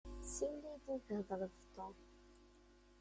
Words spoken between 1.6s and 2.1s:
Tom.